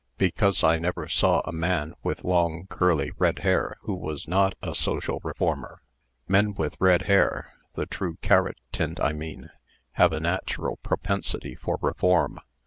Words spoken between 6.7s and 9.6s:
red hair the true carrot tint, I mean